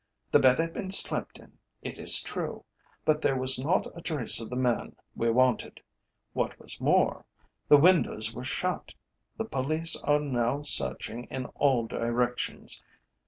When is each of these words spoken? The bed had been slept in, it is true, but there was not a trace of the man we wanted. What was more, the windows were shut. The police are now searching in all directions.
The 0.31 0.39
bed 0.39 0.57
had 0.57 0.73
been 0.73 0.89
slept 0.89 1.37
in, 1.37 1.59
it 1.83 1.99
is 1.99 2.23
true, 2.23 2.65
but 3.05 3.21
there 3.21 3.37
was 3.37 3.59
not 3.59 3.95
a 3.95 4.01
trace 4.01 4.41
of 4.41 4.49
the 4.49 4.55
man 4.55 4.95
we 5.15 5.29
wanted. 5.29 5.79
What 6.33 6.57
was 6.59 6.81
more, 6.81 7.23
the 7.67 7.77
windows 7.77 8.33
were 8.33 8.43
shut. 8.43 8.95
The 9.37 9.45
police 9.45 9.95
are 9.97 10.17
now 10.19 10.63
searching 10.63 11.25
in 11.25 11.45
all 11.45 11.85
directions. 11.85 12.81